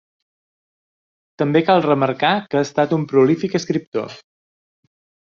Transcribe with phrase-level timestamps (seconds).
[1.41, 4.17] També cal remarcar que ha estat un prolífic escriptor.